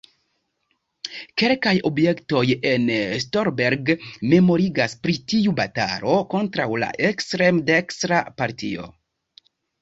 [1.41, 2.87] Kelkaj objektoj en
[3.23, 3.91] Stolberg
[4.31, 8.89] memorigas pri tiu batalo kontraŭ la ekstreme dekstra partio.